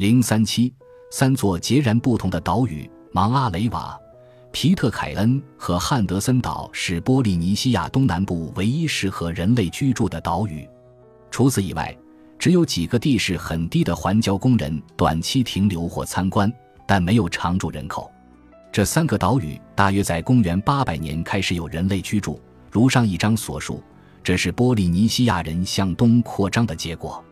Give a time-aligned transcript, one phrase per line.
[0.00, 0.72] 零三七，
[1.10, 4.00] 三座截然不同的岛屿——芒阿雷瓦、
[4.50, 10.66] 皮特凯恩和汉德森岛，是波利尼西亚东南部唯一适合人类居住的岛屿。
[11.30, 11.94] 除此以外，
[12.38, 16.50] 只有几个地势很低的环礁工人短期停留或参观，
[16.86, 18.10] 但没有常住人口。
[18.72, 22.40] 这三个岛屿大约在公元八百年开始有人类居住。
[22.70, 23.84] 如上一章所述，
[24.24, 27.22] 这是波利尼西亚人向东扩张的结果。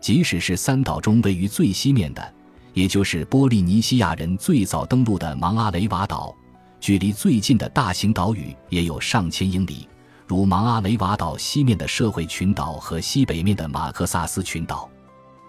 [0.00, 2.34] 即使是三岛中位于最西面的，
[2.74, 6.34] 也就是波利尼西亚人最早登陆的芒阿雷瓦岛，
[6.80, 9.88] 距离最近的大型岛屿也有上千英里，
[10.26, 14.88] 如芒阿雷瓦岛西面的社会群岛和西北面的马克萨斯群岛。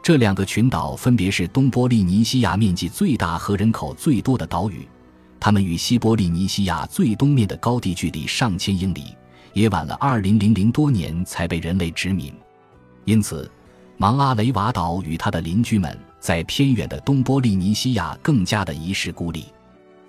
[0.02, 4.88] 这两个群岛分别是东波利尼西亚面积最大和人口最多的岛屿。
[5.40, 9.16] 它们与西波利尼西亚最东面的高地距离上千英里，
[9.54, 12.34] 也晚了二零零零多年才被人类殖民。
[13.06, 13.50] 因此，
[14.00, 19.46] 芒阿雷瓦岛与它的邻居们在偏远的东波利尼西亚更加的遗世孤立。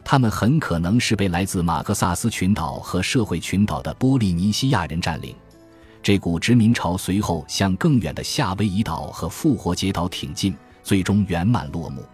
[0.04, 5.34] 他们很可能是被来自马克萨斯群岛和社会群岛的波利尼西亚人占领。
[6.02, 12.04] 这股殖民潮随后向更远的夏威夷岛和复活节岛挺进，最终圆满落幕。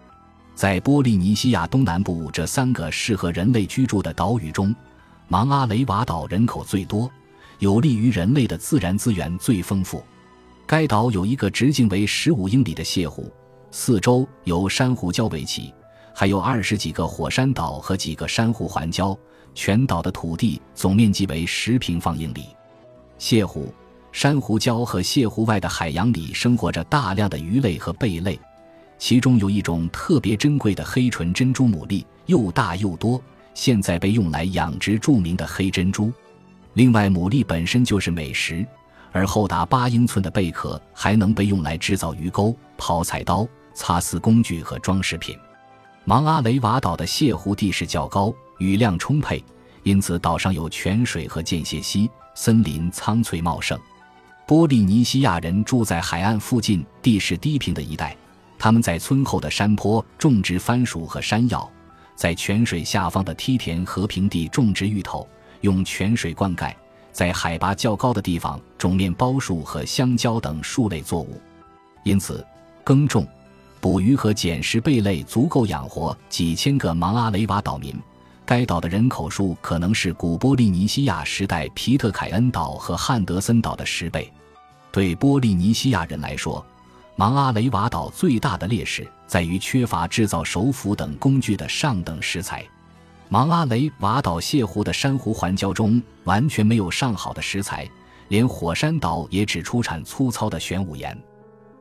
[0.55, 4.72] 在波利尼西亚东南部这三个适合人类居住的岛屿中，
[5.27, 7.11] 芒阿雷瓦岛人口最多，
[7.59, 10.00] 有利于人类的自然资源最丰富。
[10.67, 13.31] 该岛有一个直径为十五英里的泻湖，
[13.70, 15.73] 四周由珊瑚礁围起，
[16.15, 19.17] 还有二十几个火山岛和几个珊瑚环礁。
[19.56, 22.47] 全岛的土地总面积为十平方英里。
[23.21, 23.73] 泻湖、
[24.11, 28.37] 珊瑚礁和泻湖外的海洋里生活着大量的鱼类和贝类。
[28.99, 33.23] 其中有一种特别珍贵的黑纯珍珠牡蛎，又大又多，
[33.55, 36.12] 现在被用来养殖著名的黑珍珠。
[36.73, 38.67] 另外，牡蛎本身就是美食，
[39.15, 45.39] 而厚达八英寸的贝壳还能被用来制造鱼钩、刨菜刀、擦丝工具和装饰品。
[46.05, 49.43] 芒阿雷瓦岛的泻湖地势较高，雨量充沛，
[49.84, 53.78] 因此岛上有泉水和间歇溪，森林苍翠茂盛。
[54.49, 58.17] 波利尼西亚人住在海岸附近地势低平的一带。
[58.59, 61.71] 他们在村后的山坡种植番薯和山药，
[62.17, 65.25] 在泉水下方的梯田和平地种植芋头，
[65.61, 66.75] 用泉水灌溉；
[67.14, 71.41] 在海拔较高的地方种面包树和香蕉等树类作物。
[72.02, 72.44] 因此，
[72.82, 73.26] 耕种、
[73.80, 77.94] 捕鱼和捡拾贝类足够养活几千个芒阿雷瓦岛民。
[78.44, 84.31] 该岛的人口数可能是古波利尼西亚时代皮特凯恩岛和汉德森岛的十倍。
[84.92, 86.62] 对波利尼西亚人来说，
[87.16, 92.62] 芒阿雷瓦岛最大的劣势在于缺乏制造手斧等工具的上等石材。
[93.29, 97.89] 芒阿雷瓦岛泻湖的珊瑚环礁中完全没有上好的石材，
[98.29, 101.17] 连火山岛也只出产粗糙的玄武岩。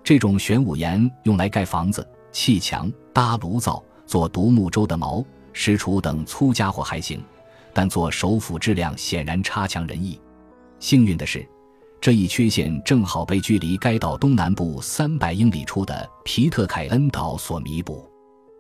[0.03, 7.23] 这种玄武岩用来盖房子、砌墙、搭炉灶、做独木舟的锚、石杵等粗家伙还行，
[7.73, 10.19] 但做手斧质量显然差强人意。
[10.79, 11.47] 幸运的是。
[12.01, 18.11] 这一缺陷正好被距离该岛东南部三百英里处的皮特凯恩岛所弥补。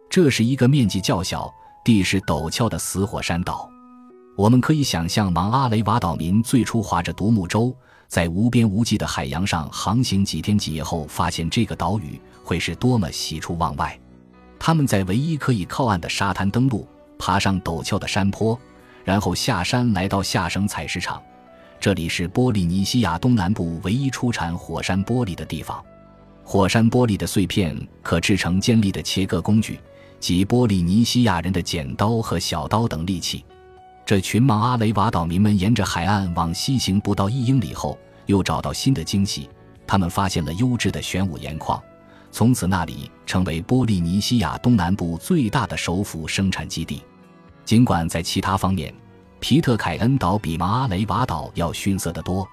[0.09, 3.69] 这是一个面积较小、地势陡峭的死火山岛。
[4.37, 7.75] 我们可以想象，芒阿雷瓦岛民最初划着独木舟，
[8.07, 13.99] 在无边无际的海洋上航行几天几夜后，发现这个岛屿会是多么喜出望外。
[14.57, 16.87] 他们在唯一可以靠岸的沙滩登陆，
[17.19, 18.57] 爬上陡峭的山坡，
[19.03, 21.21] 然后下山来到下省采石场。
[21.81, 25.83] 这里是波利尼西亚东南部唯一出产火山玻璃的地方。
[26.45, 29.79] 火山玻璃的碎片可制成尖利的切割工具，
[30.23, 33.43] 及波利尼西亚人的剪刀和小刀等利器。
[34.05, 39.49] 这群芒阿雷瓦岛民们沿着海岸往西行不到一英里后，又找到新的惊喜：
[39.85, 41.77] 他们发现了优质的玄武岩矿。
[42.31, 47.01] 从此，那里成为波利尼西亚东南部最大的首府生产基地。
[47.65, 48.95] 尽管在其他方面，
[49.41, 52.47] 皮特凯恩岛比芒阿雷瓦岛要逊色得多。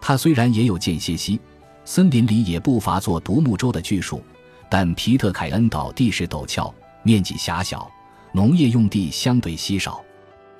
[0.00, 1.40] 它虽然也有间歇溪，
[1.84, 4.20] 森林里也不乏做独木舟的巨树，
[4.68, 6.74] 但皮特凯恩岛地势陡峭，
[7.04, 7.88] 面积狭小，
[8.32, 10.02] 农业用地相对稀少。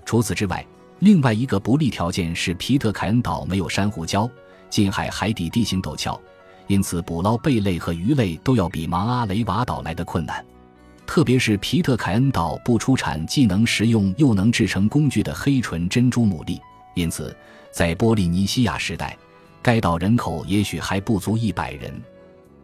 [0.05, 0.65] 除此之外，
[1.01, 4.31] 另外一个不利条件是皮特凯恩岛没有珊瑚礁，
[4.71, 6.21] 近海海底地形陡峭，
[6.67, 10.45] 因此捕捞贝类和鱼类都要比芒阿雷瓦岛来的困难。
[11.07, 16.61] 特别是皮特凯恩岛不出产既能食用又能制成工具的黑纯珍珠牡蛎，
[16.95, 17.35] 因此
[17.71, 19.17] 在波利尼西亚时代，
[19.61, 21.93] 该岛人口也许还不足一百人。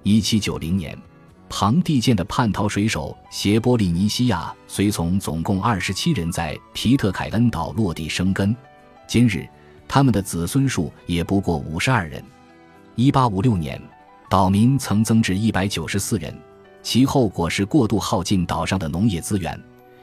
[0.02, 0.96] 一七九零年，
[1.52, 8.56] 庞蒂舰的叛逃水手携波利尼西亚随从总共二十七人在皮特凯恩岛落地生根，
[9.08, 9.46] 今日
[9.88, 12.22] 他们的子孙数也不过五十二人。
[12.94, 13.82] 一八五六年，
[14.30, 16.32] 岛民曾增至一百九十四人。
[16.82, 19.60] 其后果是过度耗尽岛上的农业资源。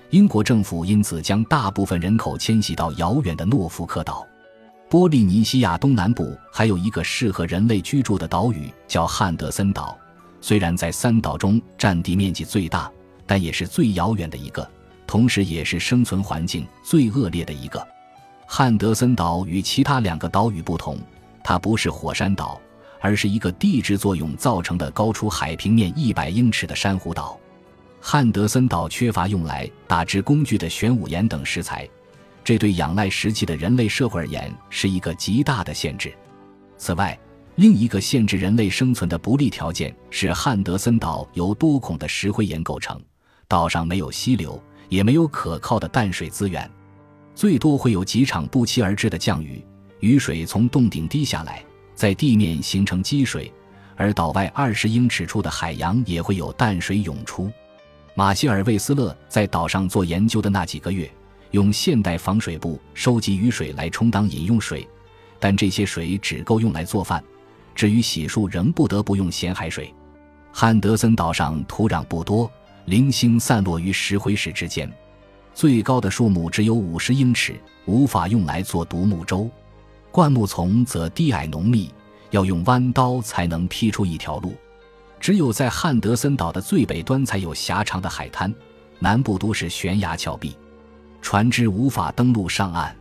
[0.10, 4.28] 英国政府因此将大部分人口迁徙到遥远的诺福克岛。
[4.90, 9.98] 波利尼西亚东南部还有一个适合人类居住的岛屿，叫汉德森岛。
[10.39, 12.92] 虽然在三岛中占地面积最大，
[13.25, 14.69] 但也是最遥远的一个，
[15.06, 17.86] 同时也是生存环境最恶劣的一个。
[18.45, 20.98] 汉德森岛与其他两个岛屿不同，
[21.44, 22.62] 它不是火山岛，
[23.01, 27.38] 而是一个地质作用造成的高出海平面一百英尺的珊瑚岛。
[28.00, 31.88] 汉德森岛缺乏用来打制工具的玄武岩等石材。
[32.44, 36.13] 这对仰赖石器的人类社会而言是一个极大的限制。
[36.78, 37.19] 此外，
[37.57, 43.01] 另一个限制人类生存的不利条件是汉德森岛由多孔的石灰岩构成，
[43.48, 46.69] 岛上没有溪流，也没有可靠的淡水资源，
[47.33, 49.65] 最多会有几场不期而至的降雨，
[50.01, 51.65] 雨水从洞顶滴下来，
[51.95, 53.51] 在地面形成积水，
[53.95, 57.51] 而岛外二十英尺处的海洋也会有淡水涌出。
[58.13, 61.09] 马歇尔·魏斯勒在岛上做研究的那几个月。
[61.51, 64.86] 用现代防水布收集雨水来充当饮用水，
[65.39, 67.24] 但这些水只够用来做饭。
[67.78, 69.94] 至于洗漱，仍不得不用咸海水。
[70.52, 72.52] 汉德森岛上土壤不多，
[72.86, 74.92] 零星散落于石灰石之间，
[75.54, 79.48] 最高的树木只有五十英尺，无法用来做独木舟。
[80.12, 81.94] 灌木丛则低矮浓密，
[82.32, 84.56] 要用弯刀才能劈出一条路。
[85.20, 88.52] 只有在汉德森岛的最北端才有狭长的海滩，
[88.98, 90.58] 南部都是悬崖峭壁。
[91.22, 92.96] 船只无法登陆上岸，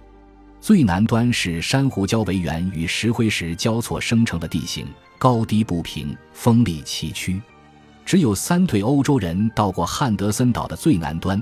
[0.67, 4.85] 最南端是珊瑚礁围圆与石灰石交错生成的地形，
[5.17, 7.41] 高低不平，风力崎岖。
[8.05, 11.41] 只有三对欧洲人到过汉德森岛的最南端，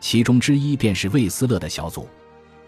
[0.00, 2.08] 其中之一便是魏斯勒的小组。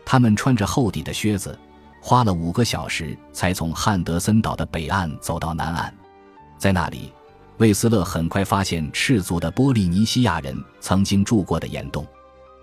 [0.04, 1.58] 他们穿着厚底的靴子，
[2.00, 5.92] 花了五个小时才从汉德森岛的北岸走到南岸。
[6.56, 7.12] 在那里，
[7.56, 12.06] 魏斯勒很快发现赤足的波利尼西亚人曾经住过的岩洞。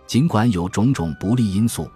[0.07, 1.90] 尽管有种种不利因素，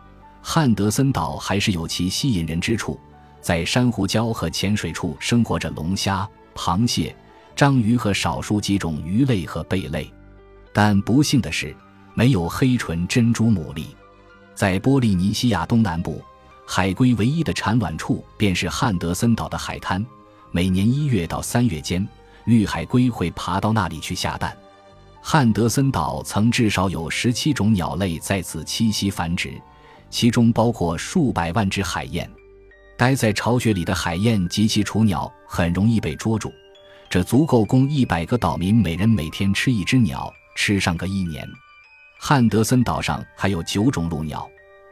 [0.50, 2.98] 汉德森岛还是有其吸引人之处。
[3.42, 7.14] 在珊瑚礁和浅水处生活着龙虾、螃蟹、
[7.54, 10.10] 章鱼和少数几种鱼类和贝类，
[10.72, 11.76] 但不幸的是，
[12.14, 13.88] 没有黑唇珍珠牡蛎。
[14.56, 16.24] 在波利尼西亚东南部，
[16.66, 20.04] 海龟唯一的产卵处便是汉德森岛的海滩。
[20.52, 22.08] 每年一月到三月间，
[22.46, 24.58] 绿海龟会爬到那里去下蛋。
[25.22, 29.62] 汉德森岛曾至少有十七种鸟类在此栖息繁殖，
[30.10, 32.30] 其中包括数百万只海燕。
[32.98, 36.52] 待在巢穴里的海燕及其雏鸟很容易被捉住，
[37.10, 41.48] 这足够供一百个岛民每人每天吃一只鸟，吃上个一年。
[42.20, 44.50] 汉德森岛上还有九种陆鸟，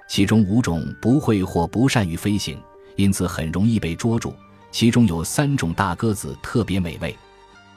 [0.08, 2.62] 其中五种不会或不善于飞行，
[2.96, 4.36] 因此很容易被捉住。
[4.72, 7.16] 其中有三种大鸽子特别美味。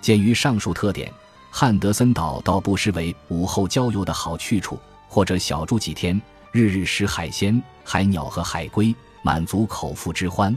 [0.01, 1.11] 鉴于上述特点。
[1.51, 6.21] 汉德森岛倒不失为午后郊游的好去处，或者小住几天，
[6.53, 10.57] 日日食海鲜、海鸟和海龟，满足口腹之欢。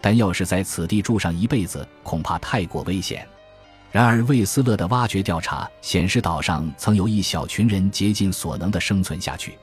[0.00, 3.26] 但要是在此地住上一辈子，恐怕太过危险。
[3.90, 9.56] 然而，魏斯勒的挖掘调查显示，岛上曾有一小群人竭尽所能地生存下去，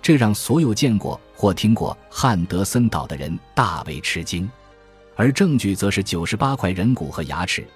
[0.00, 4.48] 这让所有见过或听过汉德森岛的人大为吃惊。
[5.16, 7.66] 而证据则是九十八块人骨和牙齿。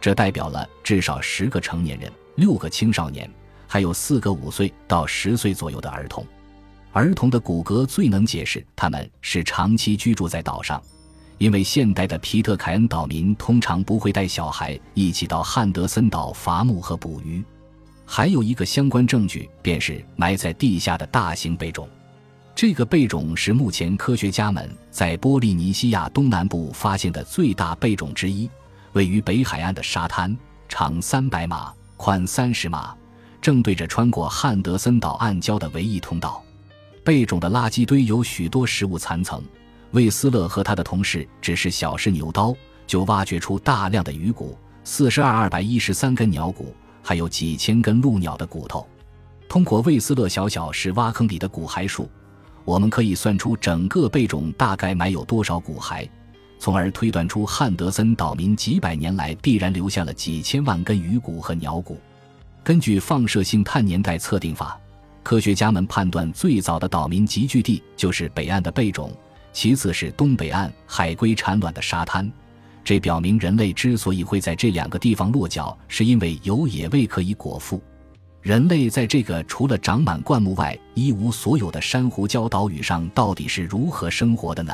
[0.00, 3.28] 这代表了至少十个成年人、六个青少年，
[3.66, 6.24] 还有四个五岁到十岁左右的儿童。
[6.96, 10.82] 儿童的骨骼最能解释他们是长期居住在岛上，
[11.36, 17.44] 因为现代的皮特凯恩岛民通常不会带小孩一起到汉德森岛伐木和捕鱼。
[18.06, 21.86] 还有一个相关证据，便是埋在地下的大型贝种。
[22.54, 28.48] 这个贝种是目前科学家们在波利尼西亚东南部发现的最大贝种之一。
[28.94, 30.34] 位于北海岸的沙滩，
[30.66, 32.96] 长三百码，宽三十码，
[33.38, 36.42] 正对着穿过汉德森岛暗礁的唯一通道。
[37.06, 39.40] 贝种的垃圾堆有许多食物残层。
[39.92, 42.52] 魏斯勒和他的同事只是小试牛刀，
[42.84, 48.84] 就挖掘出大量的鱼骨，四十二二百一十三根鸟骨，还有几千根鹿鸟的骨头。
[49.48, 52.10] 通过魏斯勒小小是挖坑里的骨骸数，
[52.64, 56.08] 我们可以算出整个贝种大概埋有多少骨骸。
[56.58, 62.00] 从而推断出汉德森岛民几百年来必然留下了几千万根鱼骨和鸟骨。
[62.64, 64.76] 根据放射性碳年代测定法，
[65.26, 69.10] 科学家们判断最早的岛民集聚地就是北岸的贝种，
[69.52, 72.30] 其次是东北岸海龟产卵的沙滩。
[72.84, 77.82] 这表明人类之所以会在这两个地方落脚，是因为有野味可以果腹。
[78.40, 84.72] 人类在这个除了长满灌木外一无所有的珊瑚礁岛屿上，到底是如何生活的呢？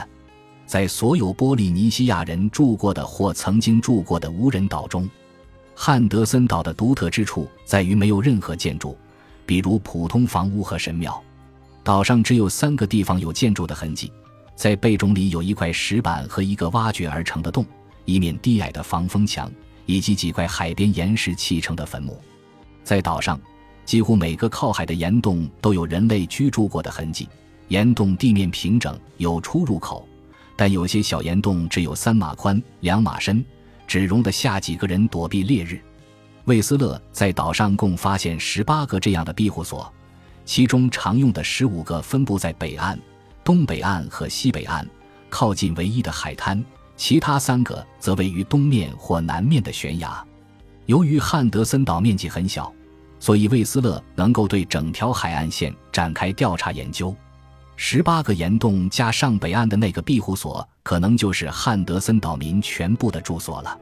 [0.66, 5.08] 在所有波利尼西亚人住过的或曾经住过的无人岛中，
[5.74, 8.94] 汉德森岛的独特之处在于没有任何建筑，
[9.46, 11.22] 比如普通房屋和神庙。
[11.84, 14.12] 岛上只有三个地方有建筑的痕迹，
[14.54, 17.66] 在背冢里有一块石板和一个挖掘而成的洞，
[18.04, 19.50] 一面低矮的防风墙，
[19.84, 22.20] 以及几块海边岩石砌成的坟墓。
[22.84, 23.40] 在岛上，
[23.84, 27.28] 几乎每个靠海的岩洞都有人类居住过的痕迹。
[27.68, 30.06] 岩洞地面平整，有出入口，
[30.56, 33.44] 但有些小岩洞只有三码宽、两码深，
[33.86, 35.80] 只容得下几个人躲避烈日。
[36.44, 39.90] 魏斯勒在岛上共发现十八个这样的庇护所，
[40.44, 42.98] 其中常用的十五个分布在北岸、
[43.44, 44.84] 东北岸和西北岸，
[45.30, 46.60] 靠近唯一的海滩；
[46.96, 50.24] 其他三个则位于东面或南面的悬崖。
[50.86, 52.72] 由于汉德森岛面积很小，
[53.20, 57.14] 所以魏斯勒能够对整条海岸线展开调查研究。
[57.76, 63.78] 十八个岩洞加上北岸的那个庇护所，可能就是汉德森岛民全部的住所了。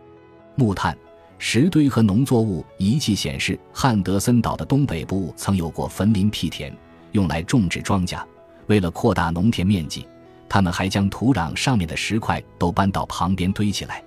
[0.56, 0.96] 木炭、
[1.42, 6.70] 石堆和农作物遗迹显示，汉德森岛的东北部曾有过坟林辟田，
[7.12, 8.22] 用来种植庄稼。
[8.66, 10.06] 为了扩大农田面积，
[10.50, 14.04] 他们还将土壤上面的石块都搬到旁边堆起来。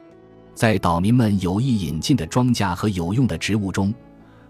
[0.53, 3.91] 在岛民们有意引进的庄稼和有用的植物中，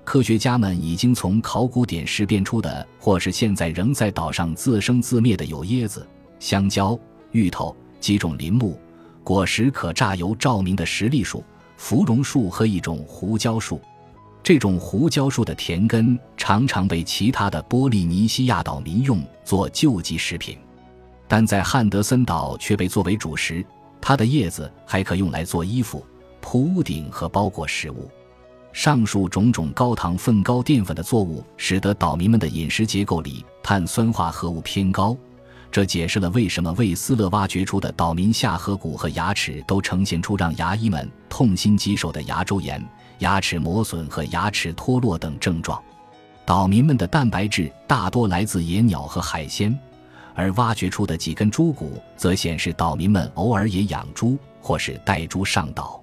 [0.03, 6.05] 科学家们已经从考古点识辨出的，或是现在仍在岛上自生自灭的有椰子、
[6.37, 6.99] 香蕉、
[7.31, 8.77] 芋头几种林木，
[9.23, 11.41] 果实可榨油照明的石栗树、
[11.83, 13.77] 芙蓉树和一种胡椒树。
[14.41, 20.57] 这种胡椒树的田根常常被其他的波利尼西亚岛民用作救济食品，
[21.27, 23.65] 但在汉德森岛却被作为主食。
[23.99, 26.05] 它的叶子还可用来做衣服、
[26.39, 28.09] 铺屋顶和包裹食物。
[28.71, 35.17] 上述种种高糖分、高淀粉的作物，使得岛民们的饮食结构里碳酸化合物偏高。
[35.73, 42.79] 这解释了为什么魏斯勒挖掘出的岛民下颌骨和牙齿都呈现出让牙医们痛心疾首的牙周炎、
[43.17, 45.81] 牙齿磨损和牙齿脱落等症状。
[46.45, 49.75] 岛民们的蛋白质大多来自野鸟和海鲜，
[50.35, 56.02] 而挖掘出的几根猪骨则显示岛民们偶尔也养猪或是带猪上岛。